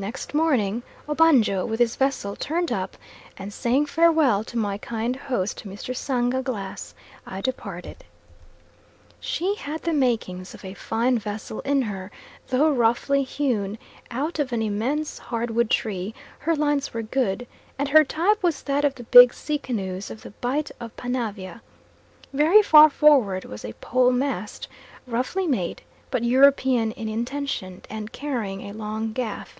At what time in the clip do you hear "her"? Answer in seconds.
11.82-12.12, 16.38-16.54, 17.88-18.04